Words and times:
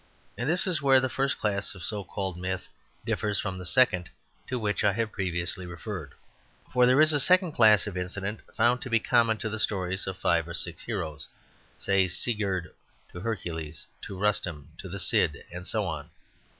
And 0.35 0.49
this 0.49 0.65
is 0.65 0.81
where 0.81 0.99
the 0.99 1.09
first 1.09 1.37
class 1.37 1.75
of 1.75 1.83
so 1.83 2.03
called 2.03 2.35
myth 2.35 2.67
differs 3.05 3.39
from 3.39 3.59
the 3.59 3.67
second 3.67 4.09
to 4.47 4.57
which 4.57 4.83
I 4.83 4.93
have 4.93 5.11
previously 5.11 5.67
referred. 5.67 6.13
For 6.73 6.87
there 6.87 6.99
is 6.99 7.13
a 7.13 7.19
second 7.19 7.51
class 7.51 7.85
of 7.85 7.95
incident 7.95 8.39
found 8.55 8.81
to 8.81 8.89
be 8.89 8.99
common 8.99 9.37
to 9.37 9.47
the 9.47 9.59
stories 9.59 10.07
of 10.07 10.17
five 10.17 10.47
or 10.47 10.55
six 10.55 10.81
heroes, 10.81 11.27
say 11.77 12.07
to 12.07 12.09
Sigurd, 12.15 12.73
to 13.11 13.19
Hercules, 13.19 13.85
to 14.01 14.17
Rustem, 14.17 14.69
to 14.79 14.89
the 14.89 14.97
Cid, 14.97 15.43
and 15.51 15.67
so 15.67 15.85
on. 15.85 16.09